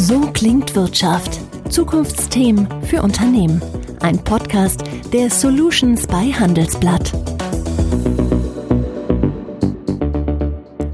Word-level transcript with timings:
So 0.00 0.20
klingt 0.32 0.76
Wirtschaft. 0.76 1.40
Zukunftsthemen 1.70 2.68
für 2.82 3.02
Unternehmen. 3.02 3.60
Ein 3.98 4.22
Podcast 4.22 4.84
der 5.12 5.28
Solutions 5.28 6.06
bei 6.06 6.30
Handelsblatt. 6.30 7.12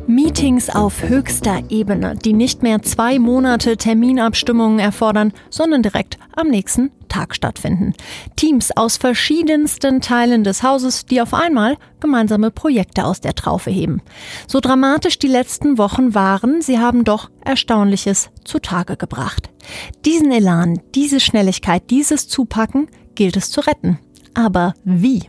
Meetings 0.06 0.70
auf 0.70 1.06
höchster 1.06 1.60
Ebene, 1.68 2.14
die 2.16 2.32
nicht 2.32 2.62
mehr 2.62 2.80
zwei 2.80 3.18
Monate 3.18 3.76
Terminabstimmungen 3.76 4.78
erfordern, 4.78 5.34
sondern 5.50 5.82
direkt 5.82 6.18
am 6.34 6.48
nächsten 6.48 6.90
Tag 7.14 7.36
stattfinden. 7.36 7.94
Teams 8.34 8.76
aus 8.76 8.96
verschiedensten 8.96 10.00
Teilen 10.00 10.42
des 10.42 10.64
Hauses, 10.64 11.06
die 11.06 11.22
auf 11.22 11.32
einmal 11.32 11.76
gemeinsame 12.00 12.50
Projekte 12.50 13.04
aus 13.04 13.20
der 13.20 13.36
Traufe 13.36 13.70
heben. 13.70 14.02
So 14.48 14.58
dramatisch 14.58 15.20
die 15.20 15.28
letzten 15.28 15.78
Wochen 15.78 16.14
waren, 16.14 16.60
sie 16.60 16.80
haben 16.80 17.04
doch 17.04 17.30
Erstaunliches 17.44 18.30
zutage 18.44 18.96
gebracht. 18.96 19.50
Diesen 20.04 20.32
Elan, 20.32 20.80
diese 20.96 21.20
Schnelligkeit, 21.20 21.88
dieses 21.90 22.26
Zupacken 22.26 22.88
gilt 23.14 23.36
es 23.36 23.52
zu 23.52 23.60
retten. 23.60 24.00
Aber 24.34 24.74
wie? 24.82 25.22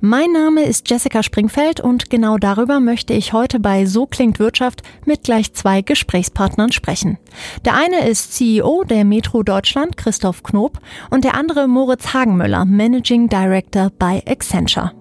Mein 0.00 0.32
Name 0.32 0.62
ist 0.64 0.88
Jessica 0.90 1.22
Springfeld 1.22 1.80
und 1.80 2.10
genau 2.10 2.38
darüber 2.38 2.80
möchte 2.80 3.12
ich 3.12 3.32
heute 3.32 3.60
bei 3.60 3.86
So 3.86 4.06
klingt 4.06 4.38
Wirtschaft 4.38 4.82
mit 5.04 5.24
gleich 5.24 5.52
zwei 5.54 5.82
Gesprächspartnern 5.82 6.72
sprechen. 6.72 7.18
Der 7.64 7.74
eine 7.74 8.08
ist 8.08 8.34
CEO 8.34 8.84
der 8.84 9.04
Metro 9.04 9.42
Deutschland, 9.42 9.96
Christoph 9.96 10.42
Knob, 10.42 10.78
und 11.10 11.24
der 11.24 11.34
andere 11.34 11.68
Moritz 11.68 12.12
Hagenmüller, 12.12 12.64
Managing 12.64 13.28
Director 13.28 13.90
bei 13.98 14.22
Accenture. 14.26 14.92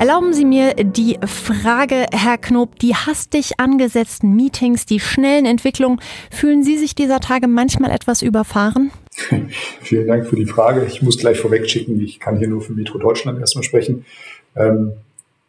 Erlauben 0.00 0.32
Sie 0.32 0.44
mir 0.44 0.74
die 0.74 1.18
Frage, 1.24 2.06
Herr 2.10 2.38
Knob, 2.38 2.78
die 2.78 2.96
hastig 2.96 3.60
angesetzten 3.60 4.34
Meetings, 4.34 4.86
die 4.86 4.98
schnellen 4.98 5.44
Entwicklungen, 5.44 6.00
fühlen 6.30 6.64
Sie 6.64 6.78
sich 6.78 6.94
dieser 6.94 7.20
Tage 7.20 7.46
manchmal 7.46 7.90
etwas 7.90 8.22
überfahren? 8.22 8.90
Vielen 9.80 10.06
Dank 10.06 10.26
für 10.26 10.36
die 10.36 10.46
Frage. 10.46 10.84
Ich 10.86 11.02
muss 11.02 11.18
gleich 11.18 11.38
vorwegschicken, 11.38 12.00
ich 12.00 12.20
kann 12.20 12.38
hier 12.38 12.48
nur 12.48 12.60
für 12.60 12.72
Metro 12.72 12.98
Deutschland 12.98 13.40
erstmal 13.40 13.64
sprechen. 13.64 14.04
Ähm, 14.56 14.92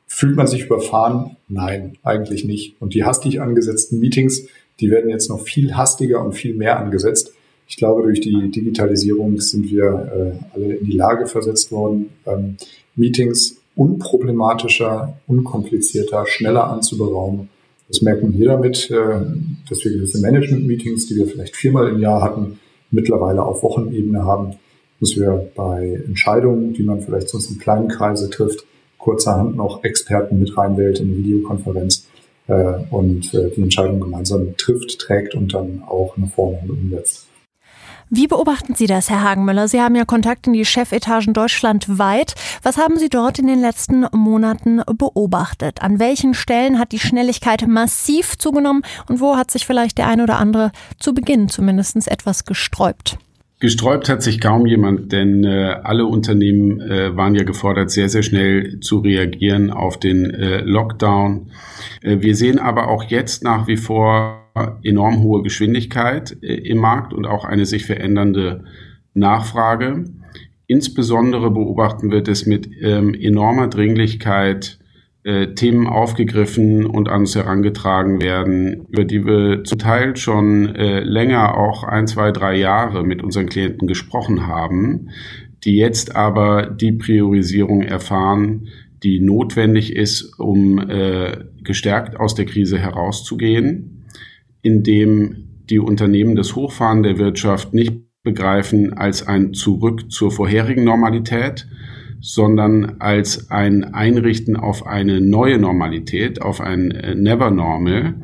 fühlt 0.07 0.35
man 0.35 0.47
sich 0.47 0.65
überfahren? 0.65 1.37
Nein, 1.47 1.97
eigentlich 2.03 2.43
nicht. 2.43 2.75
Und 2.79 2.93
die 2.93 3.03
hastig 3.03 3.41
angesetzten 3.41 3.99
Meetings, 3.99 4.47
die 4.79 4.89
werden 4.89 5.09
jetzt 5.09 5.29
noch 5.29 5.41
viel 5.41 5.75
hastiger 5.75 6.23
und 6.23 6.33
viel 6.33 6.53
mehr 6.53 6.79
angesetzt. 6.79 7.33
Ich 7.67 7.77
glaube, 7.77 8.03
durch 8.03 8.19
die 8.19 8.51
Digitalisierung 8.51 9.39
sind 9.39 9.71
wir 9.71 9.83
äh, 9.85 10.55
alle 10.55 10.75
in 10.75 10.85
die 10.85 10.97
Lage 10.97 11.27
versetzt 11.27 11.71
worden, 11.71 12.09
ähm, 12.25 12.57
Meetings 12.95 13.61
unproblematischer, 13.75 15.17
unkomplizierter, 15.27 16.25
schneller 16.27 16.69
anzuberaumen. 16.69 17.49
Das 17.87 18.01
merkt 18.01 18.23
man 18.23 18.33
hier 18.33 18.47
damit, 18.47 18.89
äh, 18.91 19.21
dass 19.69 19.83
wir 19.83 19.93
gewisse 19.93 20.19
Management-Meetings, 20.19 21.07
die 21.07 21.15
wir 21.15 21.27
vielleicht 21.27 21.55
viermal 21.55 21.87
im 21.89 21.99
Jahr 21.99 22.21
hatten, 22.21 22.59
mittlerweile 22.91 23.43
auf 23.43 23.63
Wochenebene 23.63 24.23
haben, 24.23 24.55
dass 24.99 25.15
wir 25.15 25.49
bei 25.55 26.01
Entscheidungen, 26.05 26.73
die 26.73 26.83
man 26.83 27.01
vielleicht 27.01 27.29
sonst 27.29 27.49
in 27.49 27.57
kleinen 27.57 27.87
Kreise 27.87 28.29
trifft, 28.29 28.65
kurzerhand 28.97 29.55
noch 29.55 29.83
Experten 29.83 30.39
mit 30.39 30.55
reinwählt 30.55 30.99
in 30.99 31.07
eine 31.07 31.17
Videokonferenz 31.17 32.07
äh, 32.47 32.73
und 32.91 33.33
äh, 33.33 33.49
die 33.55 33.61
Entscheidung 33.61 33.99
gemeinsam 33.99 34.55
trifft, 34.57 34.99
trägt 34.99 35.33
und 35.33 35.53
dann 35.53 35.81
auch 35.87 36.15
nach 36.17 36.29
vorne 36.29 36.59
umsetzt. 36.69 37.30
Wie 38.13 38.27
beobachten 38.27 38.75
Sie 38.75 38.87
das, 38.87 39.09
Herr 39.09 39.23
Hagenmüller? 39.23 39.69
Sie 39.69 39.79
haben 39.79 39.95
ja 39.95 40.03
Kontakt 40.03 40.45
in 40.45 40.51
die 40.51 40.65
Chefetagen 40.65 41.33
deutschlandweit. 41.33 42.35
Was 42.61 42.77
haben 42.77 42.97
Sie 42.97 43.07
dort 43.07 43.39
in 43.39 43.47
den 43.47 43.61
letzten 43.61 44.05
Monaten 44.11 44.81
beobachtet? 44.97 45.81
An 45.81 45.97
welchen 45.97 46.33
Stellen 46.33 46.77
hat 46.77 46.91
die 46.91 46.99
Schnelligkeit 46.99 47.65
massiv 47.65 48.37
zugenommen 48.37 48.83
und 49.07 49.21
wo 49.21 49.37
hat 49.37 49.49
sich 49.49 49.65
vielleicht 49.65 49.97
der 49.97 50.07
eine 50.07 50.23
oder 50.23 50.39
andere 50.39 50.73
zu 50.99 51.13
Beginn 51.13 51.47
zumindest 51.47 52.11
etwas 52.11 52.43
gesträubt? 52.43 53.17
Gesträubt 53.61 54.09
hat 54.09 54.21
sich 54.21 54.41
kaum 54.41 54.65
jemand, 54.65 55.13
denn 55.13 55.45
äh, 55.45 55.77
alle 55.81 56.05
Unternehmen 56.05 56.81
äh, 56.81 57.15
waren 57.15 57.33
ja 57.33 57.43
gefordert, 57.43 57.91
sehr, 57.91 58.09
sehr 58.09 58.23
schnell 58.23 58.81
zu 58.81 58.99
reagieren 58.99 59.71
auf 59.71 59.97
den 59.97 60.31
äh, 60.31 60.59
Lockdown. 60.59 61.51
Äh, 62.01 62.17
wir 62.19 62.35
sehen 62.35 62.59
aber 62.59 62.89
auch 62.89 63.05
jetzt 63.05 63.45
nach 63.45 63.67
wie 63.67 63.77
vor 63.77 64.40
enorm 64.83 65.21
hohe 65.21 65.43
Geschwindigkeit 65.43 66.37
äh, 66.41 66.53
im 66.53 66.79
Markt 66.79 67.13
und 67.13 67.25
auch 67.25 67.45
eine 67.45 67.65
sich 67.65 67.85
verändernde 67.85 68.65
Nachfrage. 69.13 70.05
Insbesondere 70.67 71.51
beobachten 71.51 72.11
wir 72.11 72.21
das 72.21 72.45
mit 72.45 72.69
ähm, 72.81 73.13
enormer 73.13 73.67
Dringlichkeit 73.67 74.79
äh, 75.23 75.53
Themen 75.53 75.87
aufgegriffen 75.87 76.85
und 76.85 77.09
an 77.09 77.21
uns 77.21 77.35
herangetragen 77.35 78.21
werden, 78.21 78.87
über 78.89 79.05
die 79.05 79.25
wir 79.25 79.63
zum 79.63 79.79
Teil 79.79 80.15
schon 80.15 80.75
äh, 80.75 81.01
länger, 81.01 81.57
auch 81.57 81.83
ein, 81.83 82.07
zwei, 82.07 82.31
drei 82.31 82.55
Jahre 82.55 83.03
mit 83.03 83.21
unseren 83.21 83.47
Klienten 83.47 83.87
gesprochen 83.87 84.47
haben, 84.47 85.09
die 85.63 85.75
jetzt 85.75 86.15
aber 86.15 86.65
die 86.65 86.93
Priorisierung 86.93 87.83
erfahren, 87.83 88.69
die 89.03 89.19
notwendig 89.19 89.95
ist, 89.95 90.39
um 90.39 90.79
äh, 90.79 91.37
gestärkt 91.63 92.19
aus 92.19 92.33
der 92.33 92.45
Krise 92.45 92.79
herauszugehen 92.79 94.00
in 94.61 94.83
dem 94.83 95.47
die 95.69 95.79
Unternehmen 95.79 96.35
das 96.35 96.55
Hochfahren 96.55 97.03
der 97.03 97.17
Wirtschaft 97.17 97.73
nicht 97.73 97.93
begreifen 98.23 98.93
als 98.93 99.27
ein 99.27 99.53
Zurück 99.53 100.11
zur 100.11 100.31
vorherigen 100.31 100.83
Normalität, 100.83 101.67
sondern 102.19 102.97
als 102.99 103.49
ein 103.49 103.83
Einrichten 103.83 104.55
auf 104.55 104.85
eine 104.85 105.21
neue 105.21 105.57
Normalität, 105.57 106.41
auf 106.41 106.61
ein 106.61 106.91
äh, 106.91 107.15
Never 107.15 107.49
Normal, 107.49 108.15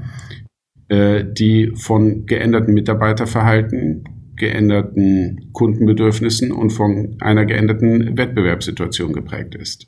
äh, 0.89 1.23
die 1.25 1.71
von 1.75 2.27
geänderten 2.27 2.75
Mitarbeiterverhalten, 2.75 4.03
geänderten 4.35 5.49
Kundenbedürfnissen 5.51 6.51
und 6.51 6.69
von 6.69 7.17
einer 7.19 7.45
geänderten 7.45 8.17
Wettbewerbssituation 8.17 9.13
geprägt 9.13 9.55
ist. 9.55 9.87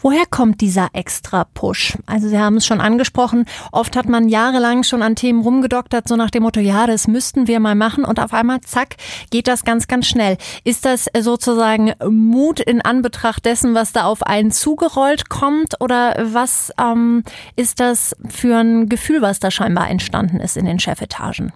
Woher 0.00 0.24
kommt 0.28 0.60
dieser 0.60 0.88
extra 0.92 1.44
Push? 1.44 1.98
Also 2.06 2.28
Sie 2.28 2.38
haben 2.38 2.56
es 2.56 2.66
schon 2.66 2.80
angesprochen, 2.80 3.46
oft 3.72 3.96
hat 3.96 4.08
man 4.08 4.28
jahrelang 4.28 4.82
schon 4.82 5.02
an 5.02 5.16
Themen 5.16 5.42
rumgedoktert, 5.42 6.08
so 6.08 6.16
nach 6.16 6.30
dem 6.30 6.42
Motto, 6.42 6.60
ja, 6.60 6.86
das 6.86 7.08
müssten 7.08 7.46
wir 7.46 7.60
mal 7.60 7.74
machen 7.74 8.04
und 8.04 8.20
auf 8.20 8.32
einmal, 8.32 8.60
zack, 8.62 8.96
geht 9.30 9.48
das 9.48 9.64
ganz, 9.64 9.88
ganz 9.88 10.06
schnell. 10.06 10.36
Ist 10.64 10.84
das 10.84 11.08
sozusagen 11.18 11.92
Mut 12.08 12.60
in 12.60 12.80
Anbetracht 12.80 13.44
dessen, 13.44 13.74
was 13.74 13.92
da 13.92 14.04
auf 14.04 14.22
einen 14.22 14.50
zugerollt 14.50 15.28
kommt 15.28 15.80
oder 15.80 16.14
was 16.20 16.72
ähm, 16.80 17.24
ist 17.56 17.80
das 17.80 18.16
für 18.28 18.56
ein 18.56 18.88
Gefühl, 18.88 19.22
was 19.22 19.40
da 19.40 19.50
scheinbar 19.50 19.90
entstanden 19.90 20.40
ist 20.40 20.56
in 20.56 20.64
den 20.64 20.78
Chefetagen? 20.78 21.52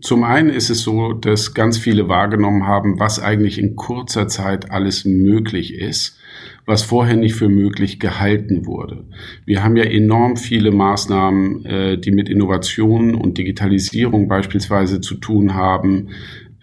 Zum 0.00 0.24
einen 0.24 0.48
ist 0.48 0.70
es 0.70 0.80
so, 0.80 1.12
dass 1.12 1.52
ganz 1.52 1.76
viele 1.76 2.08
wahrgenommen 2.08 2.66
haben, 2.66 2.98
was 2.98 3.20
eigentlich 3.20 3.58
in 3.58 3.76
kurzer 3.76 4.26
Zeit 4.26 4.70
alles 4.70 5.04
möglich 5.04 5.74
ist 5.74 6.16
was 6.72 6.82
vorher 6.82 7.16
nicht 7.16 7.34
für 7.34 7.50
möglich 7.50 8.00
gehalten 8.00 8.64
wurde. 8.64 9.04
Wir 9.44 9.62
haben 9.62 9.76
ja 9.76 9.84
enorm 9.84 10.38
viele 10.38 10.70
Maßnahmen, 10.70 11.66
äh, 11.66 11.98
die 11.98 12.12
mit 12.12 12.30
Innovation 12.30 13.14
und 13.14 13.36
Digitalisierung 13.36 14.26
beispielsweise 14.26 15.02
zu 15.02 15.16
tun 15.16 15.52
haben, 15.52 16.08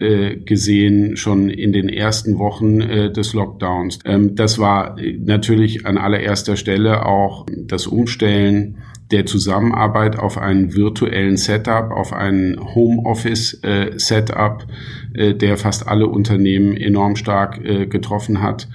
äh, 0.00 0.34
gesehen 0.38 1.16
schon 1.16 1.48
in 1.48 1.72
den 1.72 1.88
ersten 1.88 2.40
Wochen 2.40 2.80
äh, 2.80 3.12
des 3.12 3.34
Lockdowns. 3.34 4.00
Ähm, 4.04 4.34
das 4.34 4.58
war 4.58 4.96
natürlich 5.20 5.86
an 5.86 5.96
allererster 5.96 6.56
Stelle 6.56 7.06
auch 7.06 7.46
das 7.48 7.86
Umstellen 7.86 8.78
der 9.12 9.26
Zusammenarbeit 9.26 10.18
auf 10.18 10.38
einen 10.38 10.74
virtuellen 10.74 11.36
Setup, 11.36 11.92
auf 11.92 12.12
einen 12.12 12.74
Homeoffice-Setup, 12.74 14.66
der 15.12 15.56
fast 15.56 15.88
alle 15.88 16.06
Unternehmen 16.06 16.76
enorm 16.76 17.16
stark 17.16 17.60
getroffen 17.90 18.40
hat. 18.40 18.68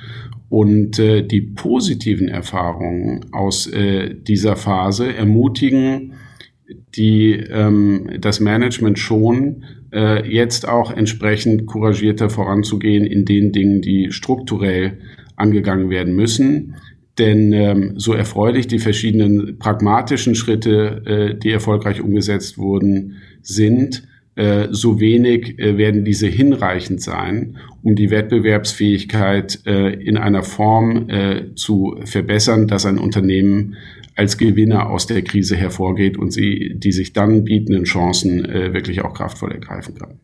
Und 0.49 0.99
äh, 0.99 1.23
die 1.23 1.41
positiven 1.41 2.27
Erfahrungen 2.27 3.25
aus 3.31 3.67
äh, 3.67 4.13
dieser 4.13 4.55
Phase 4.55 5.13
ermutigen 5.13 6.13
die, 6.95 7.33
ähm, 7.33 8.09
das 8.19 8.39
Management 8.39 8.99
schon, 8.99 9.63
äh, 9.93 10.27
jetzt 10.27 10.67
auch 10.67 10.91
entsprechend 10.91 11.65
couragierter 11.65 12.29
voranzugehen 12.29 13.05
in 13.05 13.25
den 13.25 13.51
Dingen, 13.51 13.81
die 13.81 14.11
strukturell 14.11 14.99
angegangen 15.35 15.89
werden 15.89 16.15
müssen. 16.15 16.75
Denn 17.17 17.53
ähm, 17.53 17.93
so 17.95 18.13
erfreulich 18.13 18.67
die 18.67 18.79
verschiedenen 18.79 19.57
pragmatischen 19.57 20.35
Schritte, 20.35 21.03
äh, 21.05 21.39
die 21.39 21.51
erfolgreich 21.51 22.01
umgesetzt 22.01 22.57
wurden, 22.57 23.15
sind, 23.41 24.07
so 24.71 24.99
wenig 24.99 25.59
äh, 25.59 25.77
werden 25.77 26.03
diese 26.03 26.27
hinreichend 26.27 27.01
sein, 27.01 27.57
um 27.83 27.95
die 27.95 28.09
Wettbewerbsfähigkeit 28.09 29.61
äh, 29.65 29.93
in 29.93 30.17
einer 30.17 30.43
Form 30.43 31.07
zu 31.55 31.99
verbessern, 32.03 32.67
dass 32.67 32.85
ein 32.85 32.97
Unternehmen 32.97 33.75
als 34.15 34.37
Gewinner 34.37 34.89
aus 34.89 35.07
der 35.07 35.21
Krise 35.21 35.55
hervorgeht 35.55 36.17
und 36.17 36.31
sie 36.31 36.73
die 36.75 36.91
sich 36.91 37.13
dann 37.13 37.43
bietenden 37.43 37.83
Chancen 37.83 38.43
wirklich 38.73 39.03
auch 39.03 39.13
kraftvoll 39.13 39.51
ergreifen 39.51 39.95
kann. 39.95 40.19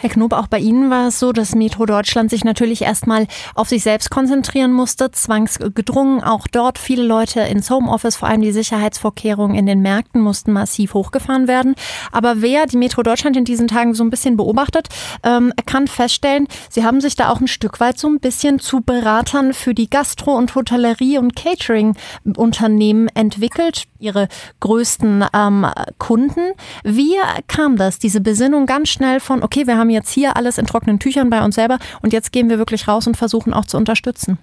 Herr 0.00 0.10
Knob, 0.10 0.32
auch 0.32 0.46
bei 0.46 0.60
Ihnen 0.60 0.90
war 0.90 1.08
es 1.08 1.18
so, 1.18 1.32
dass 1.32 1.56
Metro 1.56 1.84
Deutschland 1.84 2.30
sich 2.30 2.44
natürlich 2.44 2.82
erstmal 2.82 3.26
auf 3.56 3.68
sich 3.68 3.82
selbst 3.82 4.10
konzentrieren 4.10 4.72
musste, 4.72 5.10
zwangsgedrungen. 5.10 6.22
Auch 6.22 6.46
dort 6.46 6.78
viele 6.78 7.02
Leute 7.02 7.40
ins 7.40 7.68
Homeoffice, 7.68 8.14
vor 8.14 8.28
allem 8.28 8.40
die 8.40 8.52
Sicherheitsvorkehrungen 8.52 9.56
in 9.56 9.66
den 9.66 9.80
Märkten 9.80 10.20
mussten 10.20 10.52
massiv 10.52 10.94
hochgefahren 10.94 11.48
werden. 11.48 11.74
Aber 12.12 12.40
wer 12.42 12.66
die 12.66 12.76
Metro 12.76 13.02
Deutschland 13.02 13.36
in 13.36 13.44
diesen 13.44 13.66
Tagen 13.66 13.92
so 13.92 14.04
ein 14.04 14.10
bisschen 14.10 14.36
beobachtet, 14.36 14.86
ähm, 15.24 15.52
kann 15.66 15.88
feststellen, 15.88 16.46
sie 16.70 16.84
haben 16.84 17.00
sich 17.00 17.16
da 17.16 17.30
auch 17.30 17.40
ein 17.40 17.48
Stück 17.48 17.80
weit 17.80 17.98
so 17.98 18.08
ein 18.08 18.20
bisschen 18.20 18.60
zu 18.60 18.82
Beratern 18.82 19.52
für 19.52 19.74
die 19.74 19.90
Gastro- 19.90 20.36
und 20.36 20.54
Hotellerie- 20.54 21.18
und 21.18 21.34
Catering-Unternehmen 21.34 23.08
entwickelt, 23.14 23.86
ihre 23.98 24.28
größten 24.60 25.24
ähm, 25.34 25.66
Kunden. 25.98 26.52
Wie 26.84 27.16
kam 27.48 27.76
das, 27.76 27.98
diese 27.98 28.20
Besinnung 28.20 28.66
ganz 28.66 28.90
schnell 28.90 29.18
von, 29.18 29.42
okay, 29.42 29.66
wir 29.66 29.76
haben 29.76 29.87
haben 29.88 29.94
jetzt 29.94 30.10
hier 30.12 30.36
alles 30.36 30.58
in 30.58 30.66
trockenen 30.66 30.98
Tüchern 30.98 31.30
bei 31.30 31.42
uns 31.42 31.54
selber 31.54 31.78
und 32.02 32.12
jetzt 32.12 32.30
gehen 32.30 32.50
wir 32.50 32.58
wirklich 32.58 32.86
raus 32.88 33.06
und 33.06 33.16
versuchen 33.16 33.54
auch 33.54 33.64
zu 33.64 33.76
unterstützen. 33.76 34.38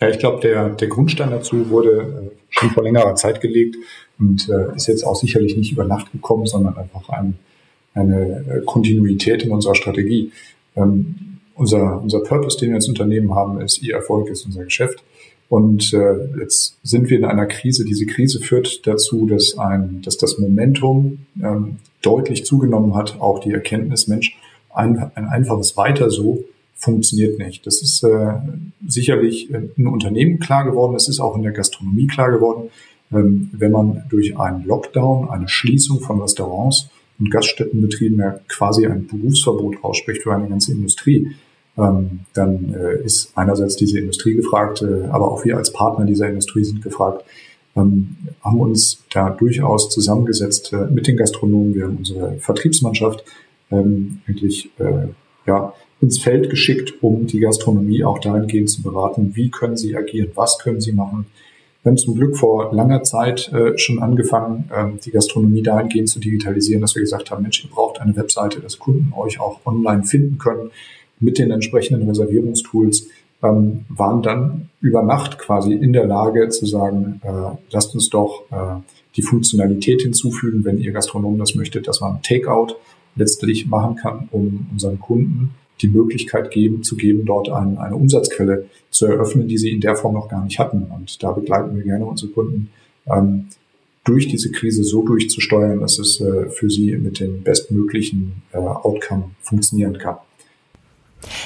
Ja, 0.00 0.08
ich 0.08 0.18
glaube, 0.18 0.40
der, 0.40 0.70
der 0.70 0.88
Grundstein 0.88 1.30
dazu 1.30 1.68
wurde 1.70 1.90
äh, 1.90 2.36
schon 2.48 2.70
vor 2.70 2.84
längerer 2.84 3.14
Zeit 3.16 3.40
gelegt 3.40 3.76
und 4.18 4.48
äh, 4.48 4.74
ist 4.76 4.86
jetzt 4.86 5.04
auch 5.04 5.16
sicherlich 5.16 5.56
nicht 5.56 5.72
über 5.72 5.84
Nacht 5.84 6.12
gekommen, 6.12 6.46
sondern 6.46 6.76
einfach 6.78 7.08
ein, 7.10 7.38
eine 7.94 8.44
äh, 8.48 8.64
Kontinuität 8.64 9.42
in 9.42 9.50
unserer 9.50 9.74
Strategie. 9.74 10.32
Ähm, 10.76 11.16
unser, 11.54 12.00
unser 12.00 12.20
Purpose, 12.20 12.58
den 12.58 12.68
wir 12.68 12.76
als 12.76 12.88
Unternehmen 12.88 13.34
haben, 13.34 13.60
ist, 13.60 13.82
ihr 13.82 13.94
Erfolg 13.94 14.28
ist 14.30 14.46
unser 14.46 14.64
Geschäft. 14.64 15.02
Und 15.48 15.92
äh, 15.92 16.40
jetzt 16.40 16.78
sind 16.84 17.10
wir 17.10 17.18
in 17.18 17.24
einer 17.24 17.46
Krise. 17.46 17.84
Diese 17.84 18.06
Krise 18.06 18.38
führt 18.40 18.86
dazu, 18.86 19.26
dass, 19.26 19.58
ein, 19.58 20.00
dass 20.02 20.16
das 20.16 20.38
Momentum 20.38 21.26
ähm, 21.42 21.78
deutlich 22.02 22.44
zugenommen 22.44 22.94
hat, 22.94 23.20
auch 23.20 23.40
die 23.40 23.50
Erkenntnis, 23.50 24.06
Mensch, 24.06 24.36
ein, 24.74 25.10
ein 25.14 25.26
einfaches 25.26 25.76
Weiter 25.76 26.10
so 26.10 26.44
funktioniert 26.74 27.38
nicht. 27.38 27.66
Das 27.66 27.82
ist 27.82 28.02
äh, 28.04 28.34
sicherlich 28.86 29.50
in 29.50 29.86
Unternehmen 29.86 30.38
klar 30.38 30.64
geworden, 30.64 30.94
es 30.94 31.08
ist 31.08 31.20
auch 31.20 31.36
in 31.36 31.42
der 31.42 31.52
Gastronomie 31.52 32.06
klar 32.06 32.30
geworden. 32.30 32.70
Ähm, 33.12 33.50
wenn 33.52 33.72
man 33.72 34.04
durch 34.10 34.38
einen 34.38 34.64
Lockdown, 34.64 35.30
eine 35.30 35.48
Schließung 35.48 36.00
von 36.00 36.20
Restaurants 36.20 36.88
und 37.18 37.30
Gaststättenbetrieben 37.30 38.18
ja 38.18 38.38
quasi 38.48 38.86
ein 38.86 39.06
Berufsverbot 39.06 39.82
ausspricht 39.82 40.22
für 40.22 40.34
eine 40.34 40.48
ganze 40.48 40.72
Industrie, 40.72 41.32
ähm, 41.76 42.20
dann 42.34 42.74
äh, 42.74 43.02
ist 43.04 43.32
einerseits 43.34 43.76
diese 43.76 43.98
Industrie 43.98 44.34
gefragt, 44.34 44.82
äh, 44.82 45.06
aber 45.06 45.32
auch 45.32 45.44
wir 45.44 45.56
als 45.56 45.72
Partner 45.72 46.04
dieser 46.04 46.28
Industrie 46.28 46.64
sind 46.64 46.82
gefragt, 46.82 47.24
ähm, 47.76 48.16
haben 48.42 48.60
uns 48.60 49.04
da 49.12 49.30
durchaus 49.30 49.88
zusammengesetzt 49.90 50.72
äh, 50.72 50.86
mit 50.90 51.06
den 51.06 51.16
Gastronomen. 51.16 51.74
Wir 51.74 51.84
haben 51.84 51.96
unsere 51.96 52.36
Vertriebsmannschaft 52.38 53.24
ähm, 53.70 54.20
eigentlich 54.26 54.70
äh, 54.78 55.08
ja, 55.46 55.72
ins 56.00 56.18
Feld 56.18 56.50
geschickt, 56.50 56.94
um 57.02 57.26
die 57.26 57.40
Gastronomie 57.40 58.04
auch 58.04 58.18
dahingehend 58.18 58.70
zu 58.70 58.82
beraten, 58.82 59.32
wie 59.34 59.50
können 59.50 59.76
sie 59.76 59.96
agieren, 59.96 60.30
was 60.34 60.58
können 60.58 60.80
sie 60.80 60.92
machen. 60.92 61.26
Wir 61.82 61.90
haben 61.90 61.98
zum 61.98 62.14
Glück 62.14 62.36
vor 62.36 62.74
langer 62.74 63.02
Zeit 63.02 63.52
äh, 63.52 63.78
schon 63.78 64.00
angefangen, 64.00 64.70
ähm, 64.76 64.98
die 65.04 65.10
Gastronomie 65.10 65.62
dahingehend 65.62 66.08
zu 66.08 66.20
digitalisieren, 66.20 66.82
dass 66.82 66.94
wir 66.94 67.02
gesagt 67.02 67.30
haben, 67.30 67.42
Mensch, 67.42 67.64
ihr 67.64 67.70
braucht 67.70 68.00
eine 68.00 68.16
Webseite, 68.16 68.60
dass 68.60 68.78
Kunden 68.78 69.12
euch 69.16 69.40
auch 69.40 69.60
online 69.64 70.04
finden 70.04 70.38
können. 70.38 70.70
Mit 71.20 71.38
den 71.38 71.50
entsprechenden 71.50 72.08
Reservierungstools, 72.08 73.08
ähm, 73.42 73.84
waren 73.88 74.22
dann 74.22 74.68
über 74.80 75.02
Nacht 75.02 75.38
quasi 75.38 75.72
in 75.72 75.92
der 75.92 76.06
Lage 76.06 76.48
zu 76.48 76.66
sagen, 76.66 77.20
äh, 77.22 77.56
lasst 77.70 77.94
uns 77.94 78.10
doch 78.10 78.42
äh, 78.50 78.80
die 79.16 79.22
Funktionalität 79.22 80.02
hinzufügen, 80.02 80.64
wenn 80.64 80.78
ihr 80.78 80.92
Gastronomen 80.92 81.38
das 81.38 81.54
möchtet, 81.54 81.88
dass 81.88 82.00
man 82.00 82.20
Takeout 82.22 82.76
letztlich 83.18 83.66
machen 83.66 83.96
kann, 83.96 84.28
um 84.30 84.66
unseren 84.72 84.98
Kunden 85.00 85.54
die 85.80 85.88
Möglichkeit 85.88 86.50
geben, 86.50 86.82
zu 86.82 86.96
geben, 86.96 87.24
dort 87.24 87.50
ein, 87.50 87.78
eine 87.78 87.96
Umsatzquelle 87.96 88.66
zu 88.90 89.06
eröffnen, 89.06 89.48
die 89.48 89.58
sie 89.58 89.70
in 89.70 89.80
der 89.80 89.96
Form 89.96 90.14
noch 90.14 90.28
gar 90.28 90.44
nicht 90.44 90.58
hatten. 90.58 90.86
Und 90.94 91.22
da 91.22 91.32
begleiten 91.32 91.76
wir 91.76 91.84
gerne 91.84 92.04
unsere 92.04 92.32
Kunden 92.32 92.70
ähm, 93.06 93.46
durch 94.04 94.26
diese 94.28 94.50
Krise 94.50 94.84
so 94.84 95.04
durchzusteuern, 95.04 95.80
dass 95.80 95.98
es 95.98 96.20
äh, 96.20 96.48
für 96.50 96.70
sie 96.70 96.96
mit 96.96 97.20
dem 97.20 97.42
bestmöglichen 97.42 98.42
äh, 98.52 98.58
Outcome 98.58 99.30
funktionieren 99.42 99.98
kann. 99.98 100.16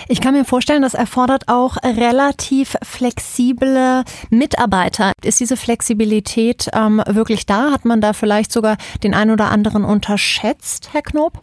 Ich 0.09 0.21
kann 0.21 0.35
mir 0.35 0.45
vorstellen, 0.45 0.83
das 0.83 0.95
erfordert 0.95 1.45
auch 1.49 1.77
relativ 1.83 2.77
flexible 2.83 4.05
Mitarbeiter. 4.31 5.13
Ist 5.25 5.41
diese 5.41 5.57
Flexibilität 5.57 6.69
ähm, 6.75 7.03
wirklich 7.07 7.47
da? 7.47 7.71
Hat 7.73 7.85
man 7.85 8.01
da 8.01 8.13
vielleicht 8.13 8.53
sogar 8.53 8.77
den 9.03 9.15
einen 9.15 9.31
oder 9.31 9.51
anderen 9.51 9.85
unterschätzt, 9.85 10.91
Herr 10.93 11.03
Knob? 11.03 11.43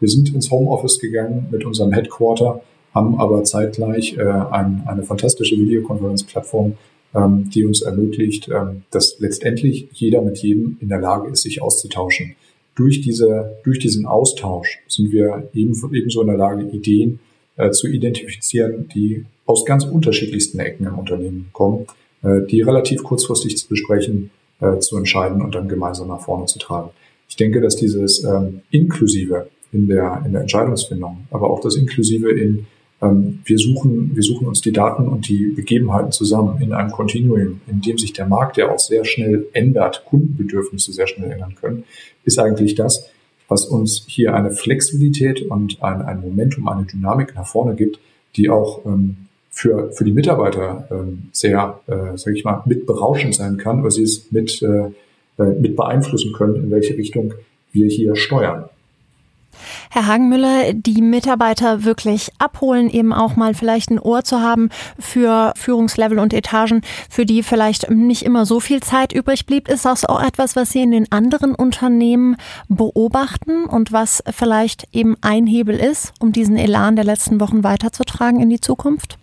Wir 0.00 0.08
sind 0.08 0.34
ins 0.34 0.50
Homeoffice 0.50 0.98
gegangen 0.98 1.48
mit 1.50 1.64
unserem 1.64 1.92
Headquarter, 1.92 2.62
haben 2.94 3.20
aber 3.20 3.44
zeitgleich 3.44 4.16
äh, 4.16 4.22
ein, 4.22 4.82
eine 4.86 5.02
fantastische 5.02 5.56
Videokonferenzplattform, 5.56 6.76
ähm, 7.14 7.50
die 7.50 7.64
uns 7.64 7.82
ermöglicht, 7.82 8.48
ähm, 8.48 8.82
dass 8.90 9.20
letztendlich 9.20 9.88
jeder 9.92 10.22
mit 10.22 10.38
jedem 10.38 10.78
in 10.80 10.88
der 10.88 11.00
Lage 11.00 11.30
ist, 11.30 11.42
sich 11.42 11.62
auszutauschen. 11.62 12.34
Durch, 12.74 13.02
diese, 13.02 13.58
durch 13.62 13.78
diesen 13.78 14.06
Austausch 14.06 14.80
sind 14.88 15.12
wir 15.12 15.48
eben, 15.54 15.74
ebenso 15.92 16.22
in 16.22 16.28
der 16.28 16.38
Lage, 16.38 16.64
Ideen 16.64 17.20
äh, 17.56 17.70
zu 17.70 17.88
identifizieren, 17.88 18.88
die 18.94 19.26
aus 19.44 19.66
ganz 19.66 19.84
unterschiedlichsten 19.84 20.58
Ecken 20.60 20.86
im 20.86 20.98
Unternehmen 20.98 21.50
kommen, 21.52 21.86
äh, 22.22 22.40
die 22.48 22.62
relativ 22.62 23.02
kurzfristig 23.02 23.58
zu 23.58 23.68
besprechen, 23.68 24.30
äh, 24.60 24.78
zu 24.78 24.96
entscheiden 24.96 25.42
und 25.42 25.54
dann 25.54 25.68
gemeinsam 25.68 26.08
nach 26.08 26.22
vorne 26.22 26.46
zu 26.46 26.58
tragen. 26.58 26.90
Ich 27.28 27.36
denke, 27.36 27.60
dass 27.60 27.76
dieses 27.76 28.24
ähm, 28.24 28.62
Inklusive 28.70 29.48
in 29.72 29.86
der, 29.86 30.22
in 30.24 30.32
der 30.32 30.42
Entscheidungsfindung, 30.42 31.26
aber 31.30 31.50
auch 31.50 31.60
das 31.60 31.76
Inklusive 31.76 32.30
in, 32.30 32.66
ähm, 33.02 33.40
wir, 33.44 33.58
suchen, 33.58 34.12
wir 34.14 34.22
suchen 34.22 34.46
uns 34.46 34.60
die 34.60 34.72
Daten 34.72 35.08
und 35.08 35.28
die 35.28 35.46
Begebenheiten 35.46 36.12
zusammen 36.12 36.60
in 36.60 36.72
einem 36.72 36.90
Continuum, 36.90 37.60
in 37.66 37.80
dem 37.80 37.98
sich 37.98 38.12
der 38.12 38.26
Markt 38.26 38.56
ja 38.56 38.70
auch 38.70 38.78
sehr 38.78 39.04
schnell 39.04 39.46
ändert, 39.52 40.04
Kundenbedürfnisse 40.06 40.92
sehr 40.92 41.06
schnell 41.06 41.30
ändern 41.30 41.54
können, 41.60 41.84
ist 42.24 42.38
eigentlich 42.38 42.74
das, 42.74 43.08
was 43.48 43.64
uns 43.64 44.04
hier 44.06 44.34
eine 44.34 44.52
Flexibilität 44.52 45.42
und 45.42 45.82
ein, 45.82 46.02
ein 46.02 46.20
Momentum, 46.20 46.68
eine 46.68 46.84
Dynamik 46.84 47.34
nach 47.34 47.46
vorne 47.46 47.74
gibt, 47.74 47.98
die 48.36 48.48
auch 48.48 48.84
ähm, 48.84 49.16
für, 49.50 49.90
für 49.92 50.04
die 50.04 50.12
Mitarbeiter 50.12 50.86
ähm, 50.90 51.30
sehr, 51.32 51.80
äh, 51.86 52.16
sage 52.16 52.36
ich 52.36 52.44
mal, 52.44 52.62
mit 52.66 52.86
berauschend 52.86 53.34
sein 53.34 53.56
kann, 53.56 53.82
weil 53.82 53.90
sie 53.90 54.04
es 54.04 54.30
mit, 54.30 54.62
äh, 54.62 54.90
äh 55.38 55.60
mit 55.60 55.74
beeinflussen 55.74 56.32
können, 56.32 56.56
in 56.56 56.70
welche 56.70 56.96
Richtung 56.96 57.34
wir 57.72 57.88
hier 57.88 58.14
steuern. 58.14 58.68
Herr 59.90 60.06
Hagenmüller, 60.06 60.72
die 60.72 61.02
Mitarbeiter 61.02 61.84
wirklich 61.84 62.30
abholen, 62.38 62.90
eben 62.90 63.12
auch 63.12 63.36
mal 63.36 63.54
vielleicht 63.54 63.90
ein 63.90 63.98
Ohr 63.98 64.24
zu 64.24 64.40
haben 64.40 64.68
für 64.98 65.52
Führungslevel 65.56 66.18
und 66.18 66.32
Etagen, 66.32 66.82
für 67.08 67.26
die 67.26 67.42
vielleicht 67.42 67.90
nicht 67.90 68.22
immer 68.22 68.46
so 68.46 68.60
viel 68.60 68.80
Zeit 68.80 69.12
übrig 69.12 69.46
blieb. 69.46 69.68
Ist 69.68 69.84
das 69.84 70.04
auch 70.04 70.22
etwas, 70.22 70.56
was 70.56 70.70
Sie 70.70 70.82
in 70.82 70.90
den 70.90 71.10
anderen 71.12 71.54
Unternehmen 71.54 72.36
beobachten 72.68 73.64
und 73.64 73.92
was 73.92 74.22
vielleicht 74.30 74.88
eben 74.92 75.16
ein 75.20 75.46
Hebel 75.46 75.76
ist, 75.76 76.12
um 76.20 76.32
diesen 76.32 76.56
Elan 76.56 76.96
der 76.96 77.04
letzten 77.04 77.40
Wochen 77.40 77.64
weiterzutragen 77.64 78.40
in 78.40 78.50
die 78.50 78.60
Zukunft? 78.60 79.18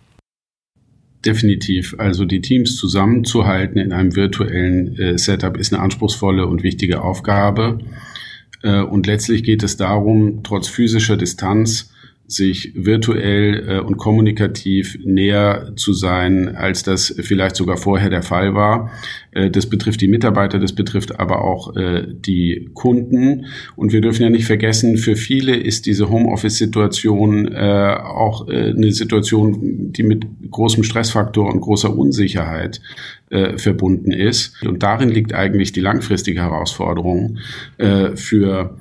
Definitiv. 1.24 1.96
Also 1.98 2.24
die 2.24 2.40
Teams 2.40 2.76
zusammenzuhalten 2.76 3.78
in 3.78 3.92
einem 3.92 4.14
virtuellen 4.14 4.96
äh, 4.98 5.18
Setup 5.18 5.56
ist 5.56 5.72
eine 5.72 5.82
anspruchsvolle 5.82 6.46
und 6.46 6.62
wichtige 6.62 7.02
Aufgabe. 7.02 7.80
Äh, 8.62 8.80
und 8.80 9.06
letztlich 9.06 9.42
geht 9.42 9.62
es 9.62 9.76
darum, 9.76 10.42
trotz 10.42 10.68
physischer 10.68 11.16
Distanz 11.16 11.90
sich 12.28 12.72
virtuell 12.74 13.68
äh, 13.68 13.80
und 13.80 13.96
kommunikativ 13.96 14.98
näher 15.02 15.72
zu 15.76 15.94
sein, 15.94 16.54
als 16.54 16.82
das 16.82 17.14
vielleicht 17.20 17.56
sogar 17.56 17.78
vorher 17.78 18.10
der 18.10 18.22
Fall 18.22 18.54
war. 18.54 18.90
Äh, 19.32 19.50
das 19.50 19.64
betrifft 19.64 20.02
die 20.02 20.08
Mitarbeiter, 20.08 20.58
das 20.58 20.74
betrifft 20.74 21.18
aber 21.18 21.42
auch 21.42 21.74
äh, 21.74 22.06
die 22.06 22.68
Kunden. 22.74 23.46
Und 23.76 23.94
wir 23.94 24.02
dürfen 24.02 24.22
ja 24.22 24.28
nicht 24.28 24.44
vergessen, 24.44 24.98
für 24.98 25.16
viele 25.16 25.56
ist 25.56 25.86
diese 25.86 26.10
Homeoffice-Situation 26.10 27.48
auch 27.48 28.46
eine 28.48 28.92
Situation, 28.92 29.92
die 29.92 30.02
mit 30.02 30.26
großem 30.50 30.82
Stressfaktor 30.82 31.50
und 31.50 31.60
großer 31.60 31.96
Unsicherheit 31.96 32.80
verbunden 33.56 34.12
ist. 34.12 34.62
Und 34.64 34.82
darin 34.82 35.08
liegt 35.08 35.32
eigentlich 35.34 35.72
die 35.72 35.80
langfristige 35.80 36.40
Herausforderung 36.40 37.38
für 38.14 38.76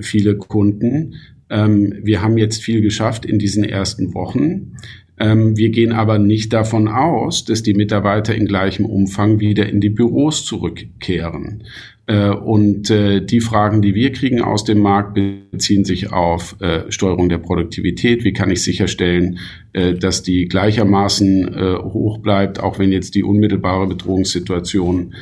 viele 0.00 0.36
Kunden 0.36 1.14
ähm, 1.50 1.94
wir 2.02 2.22
haben 2.22 2.38
jetzt 2.38 2.62
viel 2.62 2.80
geschafft 2.80 3.26
in 3.26 3.38
diesen 3.38 3.64
ersten 3.64 4.14
Wochen. 4.14 4.76
Ähm, 5.18 5.56
wir 5.56 5.70
gehen 5.70 5.92
aber 5.92 6.18
nicht 6.18 6.52
davon 6.52 6.88
aus, 6.88 7.44
dass 7.44 7.62
die 7.62 7.74
Mitarbeiter 7.74 8.34
in 8.34 8.46
gleichem 8.46 8.86
Umfang 8.86 9.40
wieder 9.40 9.68
in 9.68 9.80
die 9.80 9.90
Büros 9.90 10.44
zurückkehren. 10.46 11.64
Äh, 12.10 12.30
und 12.30 12.90
äh, 12.90 13.24
die 13.24 13.40
Fragen, 13.40 13.82
die 13.82 13.94
wir 13.94 14.10
kriegen 14.10 14.42
aus 14.42 14.64
dem 14.64 14.80
Markt, 14.80 15.14
beziehen 15.14 15.84
sich 15.84 16.12
auf 16.12 16.56
äh, 16.60 16.90
Steuerung 16.90 17.28
der 17.28 17.38
Produktivität. 17.38 18.24
Wie 18.24 18.32
kann 18.32 18.50
ich 18.50 18.62
sicherstellen, 18.62 19.38
dass 19.72 20.24
die 20.24 20.46
gleichermaßen 20.46 21.78
hoch 21.92 22.18
bleibt, 22.18 22.58
auch 22.58 22.80
wenn 22.80 22.90
jetzt 22.90 23.14
die 23.14 23.22
unmittelbare 23.22 23.86
Bedrohungssituation 23.86 25.14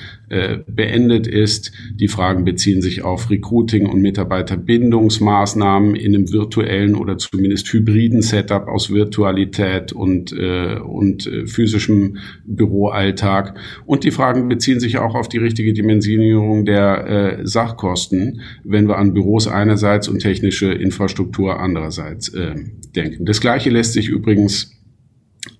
beendet 0.66 1.26
ist. 1.26 1.70
Die 1.94 2.08
Fragen 2.08 2.47
beziehen 2.47 2.80
sich 2.80 3.02
auf 3.04 3.28
Recruiting 3.28 3.87
und 3.87 4.00
Mitarbeiterbindungsmaßnahmen 4.00 5.94
in 5.94 6.14
einem 6.14 6.32
virtuellen 6.32 6.94
oder 6.94 7.18
zumindest 7.18 7.70
hybriden 7.70 8.23
Setup 8.23 8.68
aus 8.68 8.90
Virtualität 8.90 9.92
und, 9.92 10.32
und 10.32 11.30
physischem 11.44 12.16
Büroalltag. 12.47 13.54
Und 13.85 14.04
die 14.04 14.11
Fragen 14.11 14.49
beziehen 14.49 14.80
sich 14.80 14.97
auch 14.97 15.14
auf 15.14 15.28
die 15.28 15.38
richtige 15.38 15.75
Dimensionierung 15.75 16.64
der 16.64 16.77
der 16.78 17.38
äh, 17.40 17.47
Sachkosten, 17.47 18.40
wenn 18.64 18.87
wir 18.88 18.99
an 18.99 19.14
Büros 19.14 19.49
einerseits 19.49 20.08
und 20.08 20.20
technische 20.20 20.73
Infrastruktur 20.73 21.58
andererseits 21.61 22.28
äh, 22.28 22.54
denken. 22.94 23.25
Das 23.25 23.40
Gleiche 23.40 23.70
lässt 23.70 23.94
sich 23.94 24.08
übrigens 24.08 24.75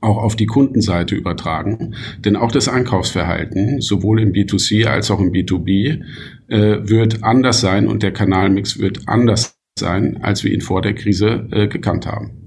auch 0.01 0.19
auf 0.19 0.37
die 0.37 0.47
Kundenseite 0.47 1.15
übertragen. 1.15 1.95
Denn 2.25 2.37
auch 2.37 2.53
das 2.53 2.69
Einkaufsverhalten, 2.69 3.81
sowohl 3.81 4.21
im 4.21 4.33
B2C 4.33 4.87
als 4.87 5.11
auch 5.11 5.21
im 5.21 5.33
B2B, 5.33 6.03
äh, 6.49 6.89
wird 6.89 7.25
anders 7.25 7.61
sein 7.61 7.89
und 7.89 8.03
der 8.03 8.13
Kanalmix 8.13 8.79
wird 8.79 9.09
anders 9.09 9.57
sein, 9.79 10.19
als 10.23 10.45
wir 10.45 10.53
ihn 10.53 10.61
vor 10.61 10.83
der 10.83 10.95
Krise 10.95 11.49
äh, 11.51 11.69
gekannt 11.69 12.07
haben. 12.07 12.38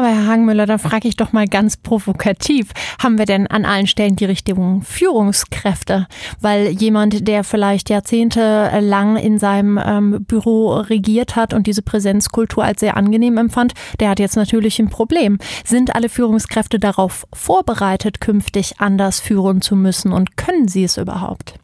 Aber 0.00 0.08
Herr 0.08 0.28
Hagenmüller, 0.28 0.64
da 0.64 0.78
frage 0.78 1.08
ich 1.08 1.16
doch 1.16 1.34
mal 1.34 1.46
ganz 1.46 1.76
provokativ, 1.76 2.70
haben 3.02 3.18
wir 3.18 3.26
denn 3.26 3.46
an 3.48 3.66
allen 3.66 3.86
Stellen 3.86 4.16
die 4.16 4.24
richtigen 4.24 4.80
Führungskräfte? 4.80 6.06
Weil 6.40 6.68
jemand, 6.68 7.28
der 7.28 7.44
vielleicht 7.44 7.90
jahrzehntelang 7.90 9.18
in 9.18 9.38
seinem 9.38 9.78
ähm, 9.78 10.24
Büro 10.24 10.72
regiert 10.76 11.36
hat 11.36 11.52
und 11.52 11.66
diese 11.66 11.82
Präsenzkultur 11.82 12.64
als 12.64 12.80
sehr 12.80 12.96
angenehm 12.96 13.36
empfand, 13.36 13.74
der 14.00 14.08
hat 14.08 14.20
jetzt 14.20 14.36
natürlich 14.36 14.78
ein 14.78 14.88
Problem. 14.88 15.36
Sind 15.66 15.94
alle 15.94 16.08
Führungskräfte 16.08 16.78
darauf 16.78 17.26
vorbereitet, 17.34 18.22
künftig 18.22 18.76
anders 18.78 19.20
führen 19.20 19.60
zu 19.60 19.76
müssen 19.76 20.14
und 20.14 20.38
können 20.38 20.66
sie 20.66 20.84
es 20.84 20.96
überhaupt? 20.96 21.56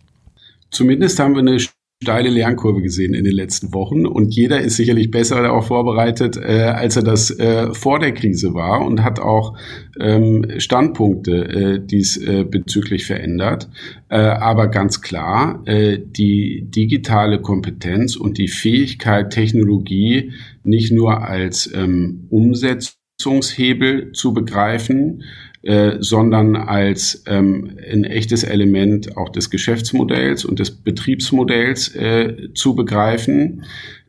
Zumindest 0.71 1.19
haben 1.19 1.33
wir 1.33 1.41
eine 1.41 1.59
steile 2.03 2.29
Lernkurve 2.29 2.83
gesehen 2.83 3.15
in 3.15 3.25
den 3.25 3.33
letzten 3.33 3.73
Wochen 3.73 4.05
und 4.05 4.35
jeder 4.35 4.61
ist 4.61 4.77
sicherlich 4.77 5.11
besser 5.11 5.41
darauf 5.41 5.69
vorbereitet, 5.69 6.37
äh, 6.37 6.65
als 6.65 6.97
er 6.97 7.03
das 7.03 7.31
äh, 7.31 7.73
vor 7.73 7.99
der 7.99 8.13
Krise 8.13 8.53
war 8.53 8.85
und 8.85 9.03
hat 9.03 9.19
auch 9.19 9.57
ähm, 9.99 10.45
Standpunkte 10.59 11.33
äh, 11.33 11.81
dies 11.83 12.19
äh, 12.19 12.45
bezüglich 12.45 13.07
verändert. 13.07 13.71
Äh, 14.11 14.19
aber 14.19 14.69
ganz 14.69 15.01
klar, 15.01 15.63
äh, 15.65 15.99
die 15.99 16.67
digitale 16.69 17.41
Kompetenz 17.41 18.15
und 18.15 18.37
die 18.37 18.49
Fähigkeit, 18.49 19.31
Technologie 19.31 20.33
nicht 20.65 20.93
nur 20.93 21.23
als 21.27 21.73
ähm, 21.75 22.27
Umsetzungshebel 22.29 24.13
zu 24.13 24.35
begreifen, 24.35 25.23
äh, 25.67 25.97
sondern 25.99 26.55
als 26.55 27.25
ähm, 27.27 27.77
ein 27.91 28.05
echtes 28.05 28.45
Element 28.45 29.17
auch 29.17 29.31
des 29.31 29.51
Geschäftsmodells 29.51 30.45
und 30.45 30.61
des 30.61 30.71
Betriebsmodells 30.71 31.93
äh, 31.97 32.53
zu 32.55 32.77
begreifen. 32.77 33.65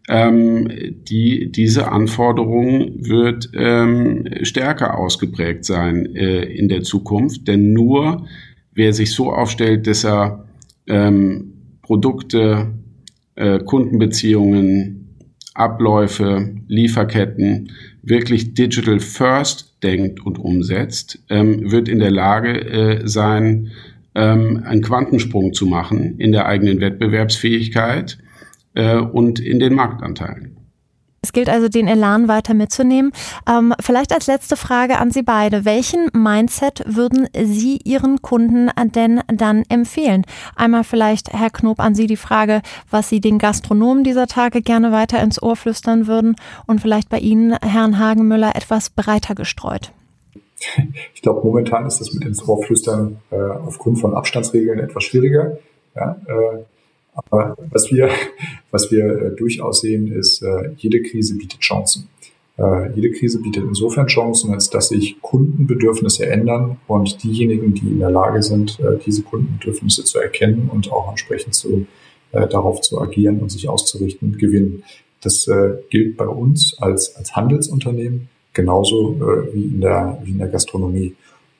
Ähm, 0.08 0.70
die, 1.10 1.52
diese 1.52 1.92
Anforderung 1.92 2.92
wird 3.00 3.50
ähm, 3.56 4.28
stärker 4.44 5.00
ausgeprägt 5.00 5.66
sein 5.66 6.16
äh, 6.16 6.44
in 6.44 6.70
der 6.70 6.84
Zukunft, 6.84 7.48
denn 7.48 7.74
nur 7.74 8.28
wer 8.76 8.94
sich 8.94 9.10
so 9.10 9.34
aufstellt, 9.34 9.88
dass 9.88 10.06
er 10.06 10.46
ähm, 10.86 11.54
Produkte, 11.82 12.68
äh, 13.34 13.58
Kundenbeziehungen, 13.58 15.16
Abläufe, 15.56 16.54
Lieferketten 16.68 17.72
wirklich 18.08 18.54
digital 18.54 19.00
first 19.00 19.76
denkt 19.84 20.26
und 20.26 20.40
umsetzt, 20.40 21.20
ähm, 21.30 21.72
wird 21.72 21.88
in 21.88 22.00
der 22.00 22.12
Lage 22.12 22.62
äh, 22.62 23.08
sein, 23.08 23.72
ähm, 24.16 24.64
einen 24.66 24.82
Quantensprung 24.82 25.54
zu 25.54 25.68
machen 25.68 26.18
in 26.18 26.32
der 26.32 26.48
eigenen 26.48 26.80
Wettbewerbsfähigkeit 26.80 28.18
äh, 28.74 28.98
und 28.98 29.40
in 29.40 29.60
den 29.60 29.74
Marktanteilen. 29.74 30.57
Es 31.27 31.34
gilt 31.34 31.50
also, 31.50 31.67
den 31.67 31.89
Elan 31.89 32.29
weiter 32.29 32.53
mitzunehmen. 32.53 33.12
Ähm, 33.50 33.74
vielleicht 33.81 34.13
als 34.13 34.27
letzte 34.27 34.55
Frage 34.55 34.98
an 34.98 35.12
Sie 35.12 35.24
beide. 35.24 35.65
Welchen 35.65 36.10
Mindset 36.13 36.86
würden 36.88 37.27
Sie 37.36 37.81
Ihren 37.84 38.22
Kunden 38.22 38.72
denn 38.96 39.19
dann 39.27 39.63
empfehlen? 39.67 40.24
Einmal 40.55 40.86
vielleicht, 40.86 41.34
Herr 41.34 41.50
Knob, 41.50 41.81
an 41.81 41.96
Sie 41.96 42.07
die 42.07 42.15
Frage, 42.15 42.62
was 42.89 43.10
Sie 43.10 43.19
den 43.19 43.39
Gastronomen 43.39 44.05
dieser 44.05 44.27
Tage 44.27 44.62
gerne 44.62 44.93
weiter 44.93 45.22
ins 45.22 45.43
Ohr 45.43 45.57
flüstern 45.57 46.07
würden 46.07 46.38
und 46.65 46.79
vielleicht 46.79 47.10
bei 47.10 47.19
Ihnen, 47.19 47.57
Herrn 47.62 48.00
Hagenmüller, 48.00 48.55
etwas 48.55 48.89
breiter 48.89 49.36
gestreut. 49.36 49.91
Ich 51.13 51.22
glaube, 51.22 51.46
momentan 51.46 51.86
ist 51.88 52.00
das 52.00 52.13
mit 52.13 52.24
ins 52.24 52.48
Ohr 52.48 52.63
flüstern 52.63 53.17
äh, 53.31 53.36
aufgrund 53.36 54.00
von 54.00 54.15
Abstandsregeln 54.15 54.79
etwas 54.79 55.03
schwieriger. 55.03 55.57
Ja, 55.93 56.22
äh, 56.25 56.63
aber 57.17 57.57
was 57.71 57.91
wir, 57.91 58.09
was 58.71 58.91
wir 58.91 59.05
äh, 59.05 59.36
durchaus 59.36 59.81
sehen, 59.81 60.12
ist, 60.12 60.41
äh, 60.41 60.71
jede 60.77 61.01
Krise 61.01 61.36
bietet 61.36 61.59
Chancen. 61.62 62.07
Äh, 62.57 62.93
jede 62.93 63.12
Krise 63.12 63.41
bietet 63.41 63.63
insofern 63.63 64.07
Chancen, 64.07 64.53
als 64.53 64.69
dass 64.69 64.89
sich 64.89 65.19
Kundenbedürfnisse 65.21 66.27
ändern 66.27 66.77
und 66.88 67.24
diejenigen, 67.24 67.74
die 67.74 67.88
in 67.88 68.00
der 68.00 68.12
Lage 68.12 68.41
sind, 68.41 68.79
diese 69.05 69.24
Kundenbedürfnisse 69.24 70.03
zu 70.03 70.19
erkennen 70.19 70.69
und 70.71 70.91
auch 70.91 71.09
entsprechend 71.09 71.53
zu, 71.53 71.86
darauf 72.31 72.81
zu 72.81 73.00
agieren 73.00 73.39
und 73.39 73.51
sich 73.51 73.69
auszurichten, 73.69 74.38
gewinnen. 74.38 74.83
Das 75.21 75.47
gilt 75.89 76.17
bei 76.17 76.27
uns 76.27 76.75
als, 76.79 77.15
als 77.15 77.36
Handelsunternehmen 77.36 78.29
genauso 78.53 79.19
wie, 79.53 79.65
in 79.65 79.81
der, 79.81 80.19
wie 80.24 80.31
in 80.31 80.39
der 80.39 80.47
Gastronomie. 80.47 81.15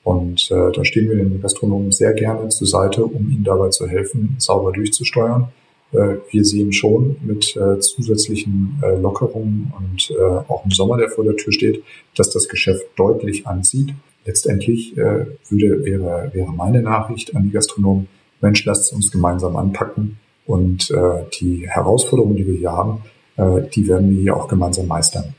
Und 0.08 0.50
äh, 0.50 0.72
da 0.72 0.86
stehen 0.86 1.10
wir 1.10 1.16
den 1.16 1.42
Gastronomen 1.42 1.92
sehr 1.92 2.14
gerne 2.14 2.48
zur 2.48 2.66
Seite, 2.66 3.04
um 3.04 3.30
ihnen 3.30 3.44
dabei 3.44 3.68
zu 3.68 3.86
helfen, 3.86 4.36
sauber 4.38 4.72
durchzusteuern. 4.72 5.48
Äh, 5.92 6.14
wir 6.30 6.44
sehen 6.46 6.72
schon 6.72 7.16
mit 7.20 7.54
äh, 7.56 7.78
zusätzlichen 7.78 8.80
äh, 8.82 8.96
Lockerungen 8.96 9.70
und 9.78 10.10
äh, 10.10 10.22
auch 10.48 10.64
im 10.64 10.70
Sommer, 10.70 10.96
der 10.96 11.10
vor 11.10 11.24
der 11.24 11.36
Tür 11.36 11.52
steht, 11.52 11.84
dass 12.16 12.30
das 12.30 12.48
Geschäft 12.48 12.86
deutlich 12.96 13.46
anzieht. 13.46 13.92
Letztendlich 14.24 14.96
äh, 14.96 15.26
würde, 15.50 15.84
wäre, 15.84 16.30
wäre 16.32 16.52
meine 16.52 16.80
Nachricht 16.80 17.36
an 17.36 17.42
die 17.42 17.50
Gastronomen, 17.50 18.08
Mensch, 18.40 18.64
lasst 18.64 18.94
uns 18.94 19.10
gemeinsam 19.10 19.56
anpacken 19.56 20.16
und 20.46 20.90
äh, 20.90 21.24
die 21.38 21.68
Herausforderungen, 21.68 22.36
die 22.36 22.46
wir 22.46 22.54
hier 22.54 22.72
haben, 22.72 23.02
äh, 23.36 23.68
die 23.74 23.86
werden 23.86 24.08
wir 24.10 24.22
hier 24.22 24.36
auch 24.38 24.48
gemeinsam 24.48 24.86
meistern. 24.86 25.34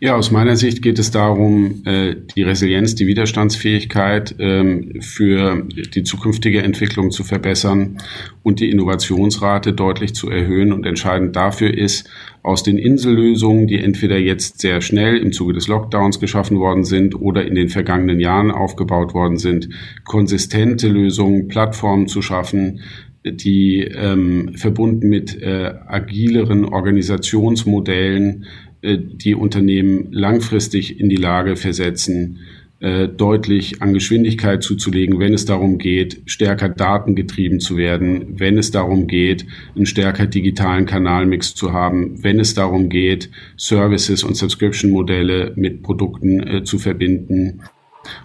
Ja, 0.00 0.14
aus 0.14 0.30
meiner 0.30 0.54
Sicht 0.54 0.80
geht 0.80 1.00
es 1.00 1.10
darum, 1.10 1.82
äh, 1.84 2.14
die 2.36 2.44
Resilienz, 2.44 2.94
die 2.94 3.08
Widerstandsfähigkeit 3.08 4.36
ähm, 4.38 5.00
für 5.00 5.66
die 5.66 6.04
zukünftige 6.04 6.62
Entwicklung 6.62 7.10
zu 7.10 7.24
verbessern 7.24 7.98
und 8.44 8.60
die 8.60 8.70
Innovationsrate 8.70 9.72
deutlich 9.72 10.14
zu 10.14 10.30
erhöhen. 10.30 10.72
Und 10.72 10.86
entscheidend 10.86 11.34
dafür 11.34 11.76
ist, 11.76 12.08
aus 12.44 12.62
den 12.62 12.78
Insellösungen, 12.78 13.66
die 13.66 13.82
entweder 13.82 14.18
jetzt 14.18 14.60
sehr 14.60 14.82
schnell 14.82 15.16
im 15.16 15.32
Zuge 15.32 15.54
des 15.54 15.66
Lockdowns 15.66 16.20
geschaffen 16.20 16.60
worden 16.60 16.84
sind 16.84 17.20
oder 17.20 17.44
in 17.44 17.56
den 17.56 17.68
vergangenen 17.68 18.20
Jahren 18.20 18.52
aufgebaut 18.52 19.14
worden 19.14 19.36
sind, 19.36 19.68
konsistente 20.04 20.86
Lösungen, 20.86 21.48
Plattformen 21.48 22.06
zu 22.06 22.22
schaffen, 22.22 22.82
die 23.24 23.80
ähm, 23.80 24.52
verbunden 24.54 25.08
mit 25.08 25.42
äh, 25.42 25.74
agileren 25.88 26.64
Organisationsmodellen 26.64 28.46
die 28.82 29.34
Unternehmen 29.34 30.08
langfristig 30.12 31.00
in 31.00 31.08
die 31.08 31.16
Lage 31.16 31.56
versetzen, 31.56 32.38
äh, 32.80 33.08
deutlich 33.08 33.82
an 33.82 33.92
Geschwindigkeit 33.92 34.62
zuzulegen, 34.62 35.18
wenn 35.18 35.34
es 35.34 35.44
darum 35.44 35.78
geht, 35.78 36.22
stärker 36.26 36.68
datengetrieben 36.68 37.58
zu 37.58 37.76
werden, 37.76 38.38
wenn 38.38 38.56
es 38.56 38.70
darum 38.70 39.08
geht, 39.08 39.46
einen 39.74 39.84
stärker 39.84 40.26
digitalen 40.26 40.86
Kanalmix 40.86 41.56
zu 41.56 41.72
haben, 41.72 42.22
wenn 42.22 42.38
es 42.38 42.54
darum 42.54 42.88
geht, 42.88 43.30
Services 43.56 44.22
und 44.22 44.36
Subscription-Modelle 44.36 45.54
mit 45.56 45.82
Produkten 45.82 46.40
äh, 46.40 46.62
zu 46.62 46.78
verbinden. 46.78 47.62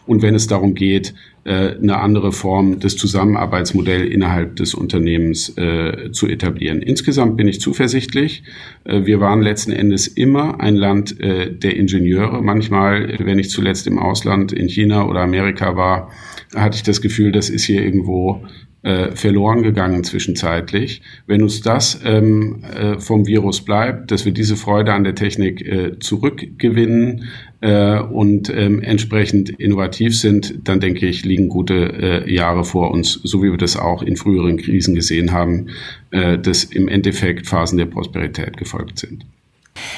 Und 0.05 0.21
wenn 0.21 0.35
es 0.35 0.45
darum 0.45 0.75
geht, 0.75 1.09
äh, 1.09 1.32
eine 1.45 1.99
andere 1.99 2.31
Form 2.31 2.79
des 2.79 2.95
Zusammenarbeitsmodells 2.95 4.09
innerhalb 4.09 4.55
des 4.55 4.73
Unternehmens 4.73 5.49
äh, 5.57 6.11
zu 6.11 6.27
etablieren. 6.27 6.81
Insgesamt 6.81 7.35
bin 7.35 7.47
ich 7.47 7.59
zuversichtlich. 7.59 8.43
Äh, 8.85 9.05
wir 9.05 9.19
waren 9.19 9.41
letzten 9.41 9.71
Endes 9.71 10.07
immer 10.07 10.61
ein 10.61 10.75
Land 10.75 11.19
äh, 11.19 11.51
der 11.53 11.75
Ingenieure. 11.75 12.41
Manchmal, 12.41 13.17
wenn 13.19 13.39
ich 13.39 13.49
zuletzt 13.49 13.87
im 13.87 13.99
Ausland 13.99 14.53
in 14.53 14.69
China 14.69 15.05
oder 15.07 15.19
Amerika 15.21 15.75
war, 15.75 16.11
hatte 16.55 16.77
ich 16.77 16.83
das 16.83 17.01
Gefühl, 17.01 17.31
das 17.31 17.49
ist 17.49 17.65
hier 17.65 17.83
irgendwo 17.83 18.45
äh, 18.83 19.15
verloren 19.15 19.63
gegangen 19.63 20.03
zwischenzeitlich. 20.03 21.01
Wenn 21.25 21.41
uns 21.41 21.61
das 21.61 22.01
ähm, 22.03 22.63
äh, 22.63 22.99
vom 22.99 23.25
Virus 23.25 23.61
bleibt, 23.61 24.11
dass 24.11 24.25
wir 24.25 24.33
diese 24.33 24.55
Freude 24.55 24.93
an 24.93 25.03
der 25.03 25.15
Technik 25.15 25.61
äh, 25.61 25.99
zurückgewinnen 25.99 27.29
äh, 27.61 27.99
und 27.99 28.49
ähm, 28.49 28.81
entsprechend 28.81 29.49
innovativ 29.49 30.19
sind, 30.19 30.67
dann 30.67 30.81
denke 30.81 31.07
ich, 31.07 31.23
liegen 31.23 31.47
gute 31.47 31.73
äh, 32.25 32.33
Jahre 32.33 32.65
vor 32.65 32.91
uns, 32.91 33.13
so 33.13 33.41
wie 33.41 33.51
wir 33.51 33.57
das 33.57 33.77
auch 33.77 34.03
in 34.03 34.17
früheren 34.17 34.57
Krisen 34.57 34.95
gesehen 34.95 35.31
haben, 35.31 35.67
äh, 36.11 36.37
dass 36.37 36.65
im 36.65 36.87
Endeffekt 36.87 37.47
Phasen 37.47 37.77
der 37.77 37.85
Prosperität 37.85 38.57
gefolgt 38.57 38.99
sind. 38.99 39.25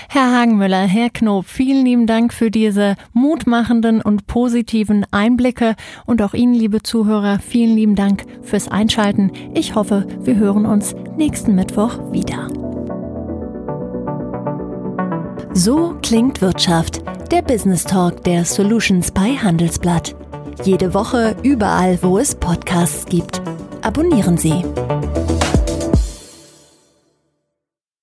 Herr 0.10 0.32
Hagenmüller, 0.32 0.82
Herr 0.82 1.10
Knob, 1.10 1.46
vielen 1.46 1.86
lieben 1.86 2.08
Dank 2.08 2.34
für 2.34 2.52
diese 2.52 2.96
mutmachenden 3.14 4.02
und 4.02 4.28
positiven 4.28 5.06
Einblicke 5.12 5.76
und 6.06 6.22
auch 6.22 6.34
Ihnen, 6.34 6.54
liebe 6.54 6.84
Zuhörer, 6.84 7.40
vielen 7.40 7.76
lieben 7.76 7.96
Dank 7.96 8.26
fürs 8.42 8.68
Einschalten. 8.68 9.32
Ich 9.54 9.76
hoffe, 9.76 10.06
wir 10.22 10.36
hören 10.36 10.66
uns 10.66 10.96
nächsten 11.18 11.56
Mittwoch 11.56 12.00
wieder. 12.12 12.48
So 15.54 15.96
klingt 16.02 16.42
Wirtschaft, 16.42 17.02
der 17.32 17.42
Business 17.42 17.84
Talk 17.84 18.24
der 18.24 18.46
Solutions 18.46 19.12
bei 19.12 19.36
Handelsblatt. 19.36 20.16
Jede 20.64 20.94
Woche 20.94 21.36
überall, 21.44 21.98
wo 22.02 22.18
es 22.18 22.36
Podcasts 22.36 23.06
gibt. 23.06 23.42
Abonnieren 23.82 24.38
Sie. 24.38 24.64